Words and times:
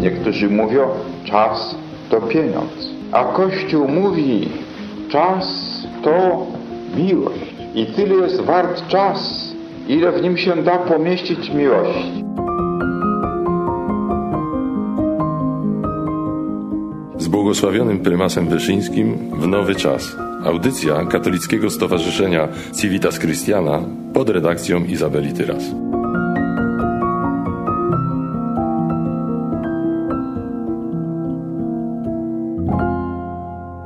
Niektórzy 0.00 0.48
mówią, 0.48 0.88
czas 1.24 1.74
to 2.10 2.20
pieniądz. 2.20 2.88
A 3.12 3.24
Kościół 3.24 3.88
mówi, 3.88 4.48
czas 5.08 5.46
to 6.02 6.46
miłość. 6.96 7.54
I 7.74 7.86
tyle 7.86 8.14
jest 8.14 8.40
wart 8.40 8.88
czas, 8.88 9.48
ile 9.88 10.12
w 10.12 10.22
nim 10.22 10.36
się 10.36 10.62
da 10.62 10.78
pomieścić 10.78 11.50
miłości. 11.50 12.24
Z 17.18 17.28
błogosławionym 17.28 17.98
prymasem 17.98 18.48
Wyszyńskim 18.48 19.30
w 19.32 19.46
nowy 19.46 19.74
czas. 19.74 20.16
Audycja 20.44 21.04
Katolickiego 21.04 21.70
Stowarzyszenia 21.70 22.48
Civitas 22.80 23.18
Christiana 23.18 23.80
pod 24.14 24.30
redakcją 24.30 24.84
Izabeli 24.84 25.32
Tyras. 25.32 25.87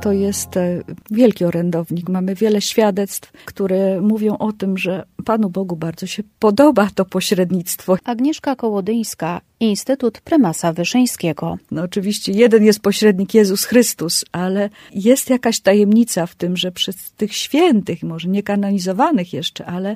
To 0.03 0.11
jest 0.11 0.57
e, 0.57 0.81
wielki 1.11 1.45
orędownik. 1.45 2.09
Mamy 2.09 2.35
wiele 2.35 2.61
świadectw, 2.61 3.31
które 3.45 4.01
mówią 4.01 4.37
o 4.37 4.53
tym, 4.53 4.77
że 4.77 5.05
Panu 5.23 5.49
Bogu 5.49 5.75
bardzo 5.75 6.07
się 6.07 6.23
podoba 6.39 6.89
to 6.95 7.05
pośrednictwo. 7.05 7.97
Agnieszka 8.03 8.55
Kołodyńska, 8.55 9.41
Instytut 9.59 10.21
Prymasa 10.21 10.73
Wyszyńskiego. 10.73 11.57
No 11.71 11.81
oczywiście 11.81 12.31
jeden 12.31 12.63
jest 12.63 12.79
pośrednik 12.79 13.33
Jezus 13.33 13.65
Chrystus, 13.65 14.25
ale 14.31 14.69
jest 14.93 15.29
jakaś 15.29 15.59
tajemnica 15.59 16.25
w 16.25 16.35
tym, 16.35 16.57
że 16.57 16.71
przez 16.71 17.11
tych 17.11 17.35
świętych, 17.35 18.03
może 18.03 18.29
nie 18.29 18.43
kanonizowanych 18.43 19.33
jeszcze, 19.33 19.65
ale 19.65 19.95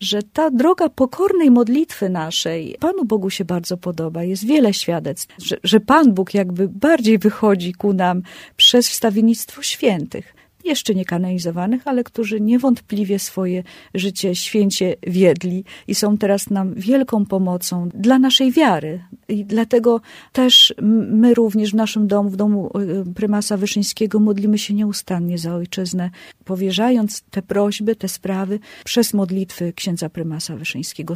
że 0.00 0.22
ta 0.22 0.50
droga 0.50 0.88
pokornej 0.88 1.50
modlitwy 1.50 2.08
naszej 2.08 2.76
Panu 2.80 3.04
Bogu 3.04 3.30
się 3.30 3.44
bardzo 3.44 3.76
podoba. 3.76 4.24
Jest 4.24 4.46
wiele 4.46 4.74
świadectw, 4.74 5.34
że, 5.44 5.56
że 5.64 5.80
Pan 5.80 6.14
Bóg 6.14 6.34
jakby 6.34 6.68
bardziej 6.68 7.18
wychodzi 7.18 7.72
ku 7.72 7.92
nam 7.92 8.22
przez 8.56 8.88
wstawiennictwo 8.88 9.62
świętych 9.62 10.34
jeszcze 10.64 10.94
nie 10.94 11.04
kanonizowanych, 11.04 11.88
ale 11.88 12.04
którzy 12.04 12.40
niewątpliwie 12.40 13.18
swoje 13.18 13.62
życie 13.94 14.34
święcie 14.34 14.96
wiedli 15.06 15.64
i 15.88 15.94
są 15.94 16.18
teraz 16.18 16.50
nam 16.50 16.74
wielką 16.74 17.26
pomocą 17.26 17.88
dla 17.94 18.18
naszej 18.18 18.52
wiary. 18.52 19.00
I 19.28 19.44
dlatego 19.44 20.00
też 20.32 20.74
my 21.10 21.34
również 21.34 21.70
w 21.72 21.74
naszym 21.74 22.06
domu, 22.06 22.30
w 22.30 22.36
domu 22.36 22.70
y, 23.08 23.14
prymasa 23.14 23.56
Wyszyńskiego 23.56 24.18
modlimy 24.18 24.58
się 24.58 24.74
nieustannie 24.74 25.38
za 25.38 25.54
ojczyznę, 25.54 26.10
powierzając 26.44 27.22
te 27.30 27.42
prośby, 27.42 27.96
te 27.96 28.08
sprawy 28.08 28.58
przez 28.84 29.14
modlitwy 29.14 29.72
księdza 29.72 30.08
prymasa 30.08 30.56
Wyszyńskiego. 30.56 31.14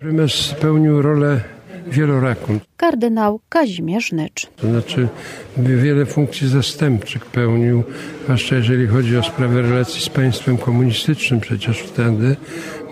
Prymas 0.00 0.32
spełnił 0.32 1.02
rolę 1.02 1.40
wieloraką. 1.86 2.58
Kardynał 2.76 3.40
Kazimierz 3.48 4.12
Nycz. 4.12 4.46
To 4.56 4.68
znaczy 4.68 5.08
wiele 5.56 6.06
funkcji 6.06 6.48
zastępczych 6.48 7.26
pełnił, 7.26 7.84
zwłaszcza 8.24 8.56
jeżeli 8.56 8.86
chodzi 8.86 9.16
o 9.16 9.22
sprawę 9.22 9.62
relacji 9.62 10.00
z 10.00 10.08
państwem 10.08 10.58
komunistycznym. 10.58 11.40
Przecież 11.40 11.78
wtedy 11.78 12.36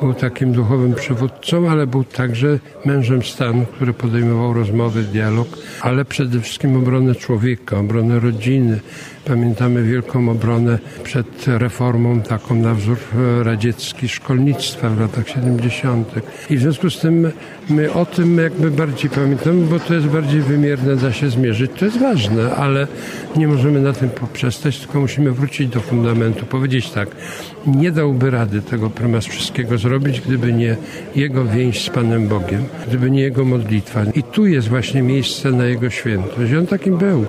był 0.01 0.15
takim 0.15 0.53
duchowym 0.53 0.95
przywódcą, 0.95 1.71
ale 1.71 1.87
był 1.87 2.05
także 2.05 2.59
mężem 2.85 3.23
stanu, 3.23 3.67
który 3.67 3.93
podejmował 3.93 4.53
rozmowy, 4.53 5.03
dialog, 5.03 5.49
ale 5.81 6.05
przede 6.05 6.41
wszystkim 6.41 6.77
obronę 6.77 7.15
człowieka, 7.15 7.79
obronę 7.79 8.21
rodziny. 8.21 8.81
Pamiętamy 9.25 9.83
wielką 9.83 10.29
obronę 10.29 10.79
przed 11.03 11.47
reformą, 11.47 12.21
taką 12.21 12.55
na 12.55 12.75
wzór 12.75 12.99
radziecki 13.43 14.09
szkolnictwa 14.09 14.91
w 14.91 15.01
latach 15.01 15.29
70. 15.29 16.09
I 16.51 16.57
w 16.57 16.61
związku 16.61 16.91
z 16.91 17.01
tym 17.01 17.33
my 17.71 17.93
o 17.93 18.07
tym 18.07 18.39
jakby 18.39 18.71
bardziej 18.71 19.11
pamiętamy, 19.11 19.67
bo 19.75 19.80
to 19.80 19.94
jest 19.94 20.06
bardziej 20.06 20.41
wymierne, 20.41 20.97
da 20.97 21.12
się 21.12 21.30
zmierzyć. 21.30 21.70
To 21.78 21.84
jest 21.84 21.98
ważne, 21.98 22.55
ale 22.55 22.86
nie 23.36 23.48
możemy 23.48 23.81
na 23.81 23.92
tym 23.92 24.11
poprzestać, 24.11 24.78
tylko 24.78 25.00
musimy 25.00 25.32
wrócić 25.32 25.69
do 25.69 25.81
fundamentu, 25.81 26.47
powiedzieć 26.47 26.91
tak, 26.91 27.09
nie 27.66 27.93
dałby 27.93 28.31
rady 28.31 28.62
tego 28.62 28.91
prymas 28.91 29.26
wszystkiego 29.26 29.78
zrobić, 29.78 30.21
gdyby 30.21 30.53
nie 30.53 30.76
jego 31.16 31.44
więź 31.44 31.84
z 31.84 31.91
Panem 31.91 32.28
Bogiem, 32.28 32.65
gdyby 32.88 33.10
nie 33.10 33.22
jego 33.22 33.44
modlitwa. 33.44 34.04
I 34.15 34.22
tu 34.22 34.47
jest 34.47 34.69
właśnie 34.69 35.03
miejsce 35.03 35.50
na 35.50 35.65
jego 35.65 35.91
świętość. 35.91 36.53
I 36.53 36.56
on 36.56 36.66
takim 36.66 36.97
był. 36.97 37.26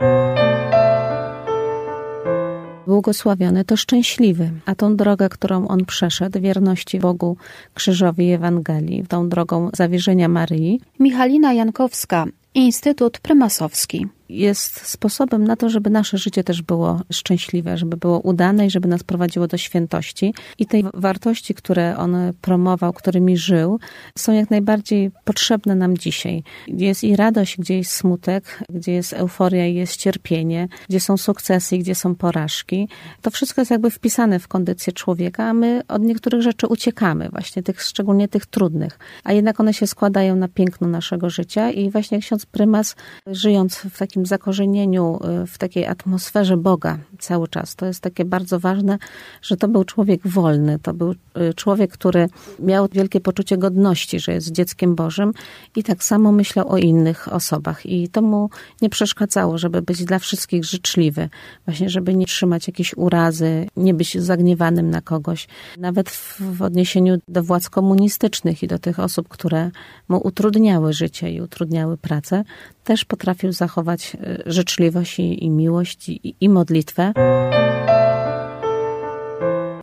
Błogosławiony 2.95 3.65
to 3.65 3.77
szczęśliwy, 3.77 4.51
a 4.65 4.75
tą 4.75 4.95
drogę, 4.95 5.29
którą 5.29 5.67
on 5.67 5.85
przeszedł, 5.85 6.39
wierności 6.41 6.99
Bogu, 6.99 7.37
krzyżowi 7.73 8.31
Ewangelii, 8.31 9.05
tą 9.07 9.29
drogą 9.29 9.69
zawierzenia 9.73 10.27
Maryi, 10.27 10.81
Michalina 10.99 11.53
Jankowska, 11.53 12.25
Instytut 12.53 13.19
Prymasowski 13.19 14.07
jest 14.29 14.87
sposobem 14.87 15.43
na 15.43 15.55
to, 15.55 15.69
żeby 15.69 15.89
nasze 15.89 16.17
życie 16.17 16.43
też 16.43 16.61
było 16.61 17.01
szczęśliwe, 17.11 17.77
żeby 17.77 17.97
było 17.97 18.19
udane 18.19 18.65
i 18.65 18.69
żeby 18.69 18.87
nas 18.87 19.03
prowadziło 19.03 19.47
do 19.47 19.57
świętości. 19.57 20.33
I 20.59 20.65
tej 20.65 20.85
wartości, 20.93 21.53
które 21.53 21.97
on 21.97 22.17
promował, 22.41 22.93
którymi 22.93 23.37
żył, 23.37 23.79
są 24.17 24.33
jak 24.33 24.49
najbardziej 24.49 25.11
potrzebne 25.23 25.75
nam 25.75 25.97
dzisiaj. 25.97 26.43
Jest 26.67 27.03
i 27.03 27.15
radość, 27.15 27.57
gdzie 27.57 27.77
jest 27.77 27.91
smutek, 27.91 28.59
gdzie 28.69 28.91
jest 28.91 29.13
euforia 29.13 29.67
i 29.67 29.75
jest 29.75 29.97
cierpienie, 29.97 30.67
gdzie 30.89 30.99
są 30.99 31.17
sukcesy 31.17 31.75
i 31.75 31.79
gdzie 31.79 31.95
są 31.95 32.15
porażki. 32.15 32.89
To 33.21 33.31
wszystko 33.31 33.61
jest 33.61 33.71
jakby 33.71 33.91
wpisane 33.91 34.39
w 34.39 34.47
kondycję 34.47 34.93
człowieka, 34.93 35.43
a 35.43 35.53
my 35.53 35.81
od 35.87 36.01
niektórych 36.01 36.41
rzeczy 36.41 36.67
uciekamy, 36.67 37.29
właśnie 37.29 37.63
tych, 37.63 37.81
szczególnie 37.81 38.27
tych 38.27 38.45
trudnych. 38.45 38.99
A 39.23 39.33
jednak 39.33 39.59
one 39.59 39.73
się 39.73 39.87
składają 39.87 40.35
na 40.35 40.47
piękno 40.47 40.87
naszego 40.87 41.29
życia 41.29 41.71
i 41.71 41.89
właśnie 41.89 42.19
ksiądz 42.19 42.45
prymas, 42.45 42.95
żyjąc 43.27 43.75
w 43.77 43.97
takim 43.97 44.14
takim 44.15 44.25
zakorzenieniu, 44.25 45.19
y, 45.43 45.47
w 45.47 45.57
takiej 45.57 45.85
atmosferze 45.85 46.57
Boga 46.57 46.97
cały 47.19 47.47
czas. 47.47 47.75
To 47.75 47.85
jest 47.85 47.99
takie 47.99 48.25
bardzo 48.25 48.59
ważne, 48.59 48.97
że 49.41 49.57
to 49.57 49.67
był 49.67 49.83
człowiek 49.83 50.27
wolny, 50.27 50.79
to 50.79 50.93
był 50.93 51.11
y, 51.11 51.53
człowiek, 51.55 51.91
który 51.91 52.27
miał 52.59 52.87
wielkie 52.91 53.19
poczucie 53.19 53.57
godności, 53.57 54.19
że 54.19 54.33
jest 54.33 54.51
dzieckiem 54.51 54.95
Bożym 54.95 55.31
i 55.75 55.83
tak 55.83 56.03
samo 56.03 56.31
myślał 56.31 56.69
o 56.69 56.77
innych 56.77 57.33
osobach. 57.33 57.85
I 57.85 58.09
to 58.09 58.21
mu 58.21 58.49
nie 58.81 58.89
przeszkadzało, 58.89 59.57
żeby 59.57 59.81
być 59.81 60.05
dla 60.05 60.19
wszystkich 60.19 60.65
życzliwy, 60.65 61.29
właśnie 61.65 61.89
żeby 61.89 62.15
nie 62.15 62.25
trzymać 62.25 62.67
jakiejś 62.67 62.97
urazy, 62.97 63.67
nie 63.77 63.93
być 63.93 64.17
zagniewanym 64.17 64.89
na 64.89 65.01
kogoś. 65.01 65.47
Nawet 65.77 66.09
w, 66.09 66.41
w 66.41 66.61
odniesieniu 66.61 67.17
do 67.27 67.43
władz 67.43 67.69
komunistycznych 67.69 68.63
i 68.63 68.67
do 68.67 68.79
tych 68.79 68.99
osób, 68.99 69.27
które 69.27 69.71
mu 70.07 70.17
utrudniały 70.27 70.93
życie 70.93 71.31
i 71.31 71.41
utrudniały 71.41 71.97
pracę, 71.97 72.43
też 72.85 73.05
potrafił 73.05 73.51
zachować 73.51 74.04
życzliwość 74.45 75.19
i, 75.19 75.43
i 75.43 75.49
miłość 75.49 76.09
i, 76.09 76.35
i 76.41 76.49
modlitwę 76.49 77.13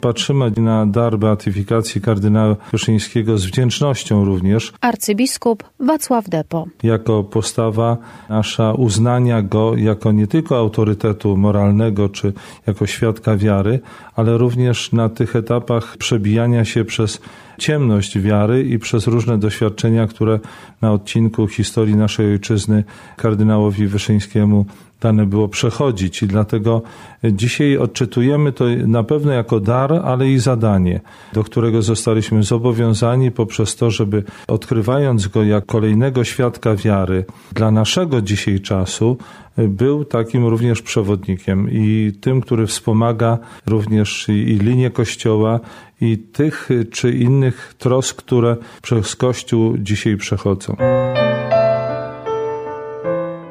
patrzymy 0.02 0.50
na 0.56 0.86
dar 0.86 1.18
beatyfikacji 1.18 2.00
kardynała 2.00 2.56
Wyszyńskiego 2.72 3.38
z 3.38 3.46
wdzięcznością 3.46 4.24
również. 4.24 4.72
Arcybiskup 4.80 5.64
Wacław 5.80 6.28
Depo. 6.28 6.66
Jako 6.82 7.24
postawa 7.24 7.96
nasza 8.28 8.72
uznania 8.72 9.42
go 9.42 9.76
jako 9.76 10.12
nie 10.12 10.26
tylko 10.26 10.58
autorytetu 10.58 11.36
moralnego 11.36 12.08
czy 12.08 12.32
jako 12.66 12.86
świadka 12.86 13.36
wiary, 13.36 13.80
ale 14.16 14.38
również 14.38 14.92
na 14.92 15.08
tych 15.08 15.36
etapach 15.36 15.96
przebijania 15.96 16.64
się 16.64 16.84
przez 16.84 17.20
ciemność 17.58 18.18
wiary 18.18 18.64
i 18.64 18.78
przez 18.78 19.06
różne 19.06 19.38
doświadczenia, 19.38 20.06
które 20.06 20.40
na 20.80 20.92
odcinku 20.92 21.48
historii 21.48 21.96
naszej 21.96 22.32
ojczyzny 22.32 22.84
kardynałowi 23.16 23.86
Wyszyńskiemu 23.86 24.66
dane 25.02 25.26
było 25.26 25.48
przechodzić 25.48 26.22
i 26.22 26.26
dlatego 26.26 26.82
dzisiaj 27.24 27.76
odczytujemy 27.76 28.52
to 28.52 28.64
na 28.86 29.02
pewno 29.02 29.32
jako 29.32 29.60
dar, 29.60 29.92
ale 29.92 30.28
i 30.28 30.38
zadanie, 30.38 31.00
do 31.32 31.44
którego 31.44 31.82
zostaliśmy 31.82 32.42
zobowiązani 32.42 33.30
poprzez 33.30 33.76
to, 33.76 33.90
żeby 33.90 34.24
odkrywając 34.48 35.28
go 35.28 35.42
jak 35.42 35.66
kolejnego 35.66 36.24
świadka 36.24 36.74
wiary 36.74 37.24
dla 37.52 37.70
naszego 37.70 38.22
dzisiaj 38.22 38.60
czasu, 38.60 39.16
był 39.56 40.04
takim 40.04 40.46
również 40.46 40.82
przewodnikiem 40.82 41.68
i 41.70 42.12
tym, 42.20 42.40
który 42.40 42.66
wspomaga 42.66 43.38
również 43.66 44.28
i, 44.28 44.32
i 44.32 44.58
linię 44.58 44.90
Kościoła 44.90 45.60
i 46.00 46.18
tych 46.18 46.68
czy 46.92 47.12
innych 47.12 47.74
trosk, 47.78 48.16
które 48.16 48.56
przez 48.82 49.16
Kościół 49.16 49.78
dzisiaj 49.78 50.16
przechodzą. 50.16 50.76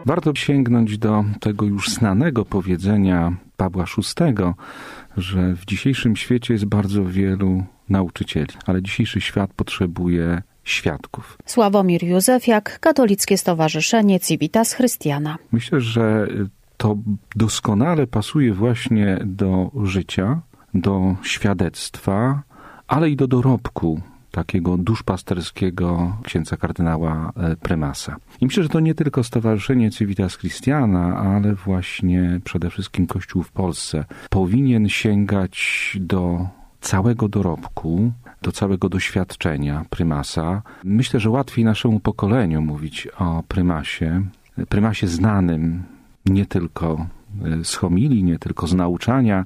Warto 0.06 0.36
sięgnąć 0.36 0.98
do 0.98 1.24
tego 1.39 1.65
już 1.65 1.89
znanego 1.89 2.45
powiedzenia 2.45 3.33
Pawła 3.57 3.86
VI, 3.98 4.36
że 5.18 5.53
w 5.56 5.65
dzisiejszym 5.65 6.15
świecie 6.15 6.53
jest 6.53 6.65
bardzo 6.65 7.06
wielu 7.06 7.63
nauczycieli, 7.89 8.53
ale 8.65 8.81
dzisiejszy 8.81 9.21
świat 9.21 9.53
potrzebuje 9.53 10.42
świadków. 10.63 11.38
Sławomir 11.45 12.03
Józefiak, 12.03 12.80
Katolickie 12.80 13.38
Stowarzyszenie 13.38 14.19
Civitas 14.19 14.74
Chrystiana. 14.74 15.38
Myślę, 15.51 15.81
że 15.81 16.27
to 16.77 16.97
doskonale 17.36 18.07
pasuje 18.07 18.54
właśnie 18.54 19.19
do 19.25 19.71
życia, 19.83 20.42
do 20.74 21.15
świadectwa, 21.24 22.44
ale 22.88 23.09
i 23.09 23.15
do 23.15 23.27
dorobku 23.27 24.01
takiego 24.31 24.78
duszpasterskiego 24.78 26.18
księdza 26.24 26.57
kardynała 26.57 27.31
e, 27.36 27.56
prymasa. 27.56 28.16
I 28.42 28.45
myślę, 28.45 28.63
że 28.63 28.69
to 28.69 28.80
nie 28.80 28.95
tylko 28.95 29.24
Stowarzyszenie 29.24 29.92
Civitas 29.92 30.38
Christiana, 30.38 31.18
ale 31.18 31.56
właśnie 31.56 32.39
przede 32.44 32.69
wszystkim 32.69 33.07
Kościół 33.07 33.44
w 33.44 33.51
Polsce 33.51 34.06
powinien 34.30 34.89
sięgać 34.89 35.98
do 36.00 36.48
całego 36.81 37.28
dorobku, 37.28 38.12
do 38.42 38.51
całego 38.51 38.89
doświadczenia 38.89 39.86
prymasa. 39.89 40.62
Myślę, 40.83 41.19
że 41.19 41.30
łatwiej 41.30 41.66
naszemu 41.66 42.00
pokoleniu 42.00 42.62
mówić 42.62 43.07
o 43.18 43.44
prymasie, 43.48 44.22
prymasie 44.69 45.07
znanym 45.07 45.83
nie 46.25 46.45
tylko 46.45 47.07
e, 47.45 47.63
z 47.63 47.75
homilii, 47.75 48.24
nie 48.24 48.39
tylko 48.39 48.68
z 48.68 48.74
nauczania, 48.74 49.45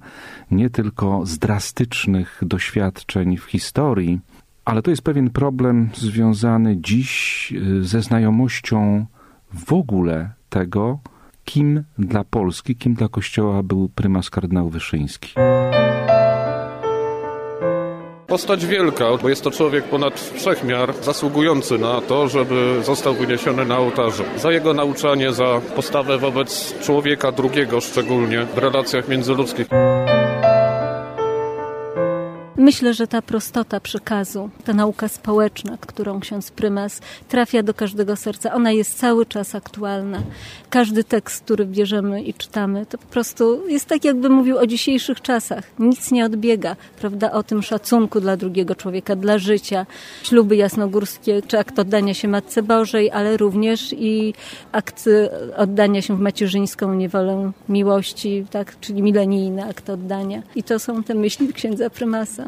nie 0.51 0.69
tylko 0.69 1.25
z 1.25 1.37
drastycznych 1.37 2.41
doświadczeń 2.41 3.37
w 3.37 3.43
historii, 3.43 4.19
ale 4.65 4.81
to 4.81 4.89
jest 4.89 5.01
pewien 5.01 5.29
problem 5.29 5.89
związany 5.93 6.77
dziś 6.77 7.53
e, 7.53 7.83
ze 7.83 8.01
znajomością 8.01 9.05
w 9.53 9.73
ogóle 9.73 10.29
tego, 10.49 10.99
kim 11.45 11.83
dla 11.97 12.23
Polski, 12.23 12.75
kim 12.75 12.93
dla 12.93 13.07
Kościoła 13.07 13.63
był 13.63 13.89
prymas 13.89 14.29
kardynał 14.29 14.69
Wyszyński. 14.69 15.33
Postać 18.27 18.65
wielka, 18.65 19.05
bo 19.21 19.29
jest 19.29 19.43
to 19.43 19.51
człowiek 19.51 19.83
ponad 19.83 20.19
wszechmiar, 20.19 20.93
zasługujący 21.01 21.77
na 21.77 22.01
to, 22.01 22.27
żeby 22.27 22.81
został 22.83 23.13
wyniesiony 23.13 23.65
na 23.65 23.77
ołtarze. 23.77 24.23
Za 24.37 24.51
jego 24.51 24.73
nauczanie, 24.73 25.33
za 25.33 25.61
postawę 25.75 26.17
wobec 26.17 26.79
człowieka 26.81 27.31
drugiego 27.31 27.81
szczególnie 27.81 28.45
w 28.45 28.57
relacjach 28.57 29.07
międzyludzkich. 29.07 29.67
Myślę, 32.57 32.93
że 32.93 33.07
ta 33.07 33.21
prostota 33.21 33.79
przekazu, 33.79 34.49
ta 34.65 34.73
nauka 34.73 35.07
społeczna, 35.07 35.77
którą 35.81 36.19
ksiądz 36.19 36.51
prymas 36.51 37.01
trafia 37.29 37.63
do 37.63 37.73
każdego 37.73 38.15
serca, 38.15 38.53
ona 38.53 38.71
jest 38.71 38.99
cały 38.99 39.25
czas 39.25 39.55
aktualna. 39.55 40.21
Każdy 40.69 41.03
tekst, 41.03 41.43
który 41.43 41.65
bierzemy 41.65 42.23
i 42.23 42.33
czytamy, 42.33 42.85
to 42.85 42.97
po 42.97 43.07
prostu 43.07 43.67
jest 43.67 43.85
tak, 43.85 44.05
jakby 44.05 44.29
mówił 44.29 44.57
o 44.57 44.67
dzisiejszych 44.67 45.21
czasach. 45.21 45.63
Nic 45.79 46.11
nie 46.11 46.25
odbiega, 46.25 46.75
prawda, 46.99 47.31
o 47.31 47.43
tym 47.43 47.63
szacunku 47.63 48.19
dla 48.19 48.37
drugiego 48.37 48.75
człowieka, 48.75 49.15
dla 49.15 49.37
życia. 49.37 49.85
Śluby 50.23 50.55
jasnogórskie, 50.55 51.41
czy 51.47 51.59
akt 51.59 51.79
oddania 51.79 52.13
się 52.13 52.27
Matce 52.27 52.63
Bożej, 52.63 53.11
ale 53.11 53.37
również 53.37 53.93
i 53.93 54.33
akt 54.71 55.09
oddania 55.57 56.01
się 56.01 56.17
w 56.17 56.19
macierzyńską 56.19 56.93
niewolę 56.93 57.51
miłości, 57.69 58.45
tak, 58.51 58.79
czyli 58.79 59.01
milenijny 59.01 59.63
akt 59.63 59.89
oddania. 59.89 60.41
I 60.55 60.63
to 60.63 60.79
są 60.79 61.03
te 61.03 61.13
myśli 61.15 61.53
księdza 61.53 61.89
prymasa. 61.89 62.44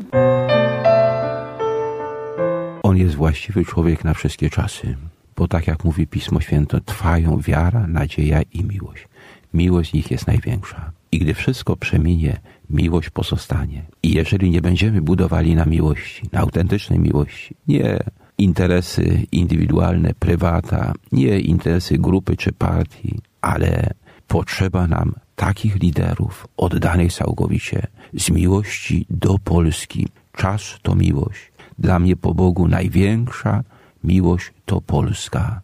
On 2.84 2.98
jest 2.98 3.16
właściwy 3.16 3.66
człowiek 3.66 4.04
na 4.04 4.14
wszystkie 4.14 4.50
czasy, 4.50 4.96
bo 5.36 5.48
tak 5.48 5.68
jak 5.68 5.84
mówi 5.84 6.08
Pismo 6.08 6.42
Święte, 6.42 6.82
trwają 6.82 7.38
wiara, 7.40 7.88
nadzieja 7.88 8.42
i 8.54 8.64
miłość. 8.64 9.08
Miłość 9.54 9.92
z 9.92 9.94
nich 9.94 10.12
jest 10.12 10.28
największa. 10.28 10.92
I 11.12 11.20
gdy 11.20 11.34
wszystko 11.34 11.76
przeminie, 11.76 12.40
miłość 12.70 13.10
pozostanie. 13.10 13.82
I 14.04 14.14
jeżeli 14.14 14.50
nie 14.50 14.62
będziemy 14.62 15.02
budowali 15.02 15.56
na 15.56 15.66
miłości, 15.66 16.30
na 16.32 16.40
autentycznej 16.40 17.00
miłości, 17.00 17.56
nie 17.68 18.00
interesy 18.38 19.26
indywidualne, 19.32 20.14
prywata, 20.20 20.94
nie 21.12 21.40
interesy 21.40 21.98
grupy 21.98 22.38
czy 22.38 22.52
partii, 22.52 23.20
ale 23.42 23.92
potrzeba 24.28 24.88
nam 24.88 25.14
takich 25.38 25.76
liderów 25.76 26.48
oddanych 26.58 27.14
całkowicie 27.14 27.88
z 28.14 28.30
miłości 28.30 29.06
do 29.10 29.40
Polski. 29.40 30.08
Czas 30.34 30.62
to 30.82 30.96
miłość. 30.96 31.52
Dla 31.80 32.00
mnie 32.00 32.16
po 32.16 32.34
Bogu 32.34 32.68
największa 32.68 33.64
miłość 34.04 34.52
to 34.66 34.82
Polska. 34.82 35.62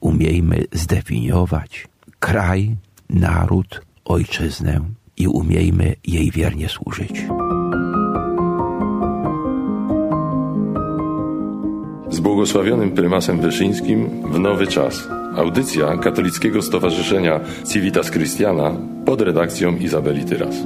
Umiejmy 0.00 0.64
zdefiniować 0.72 1.88
kraj, 2.20 2.76
naród, 3.10 3.82
ojczyznę 4.04 4.80
i 5.16 5.28
umiejmy 5.28 5.94
jej 6.06 6.30
wiernie 6.30 6.68
służyć. 6.68 7.26
Z 12.10 12.20
błogosławionym 12.20 12.90
prymasem 12.90 13.40
Wyszyńskim 13.40 14.32
w 14.32 14.38
nowy 14.38 14.66
czas. 14.66 15.21
Audycja 15.36 15.96
Katolickiego 15.96 16.62
Stowarzyszenia 16.62 17.40
Civitas 17.72 18.10
Christiana 18.10 18.72
pod 19.04 19.20
redakcją 19.20 19.76
Izabeli 19.76 20.24
Tyras. 20.24 20.56